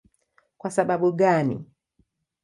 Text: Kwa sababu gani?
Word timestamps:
Kwa 0.57 0.71
sababu 0.71 1.11
gani? 1.11 1.65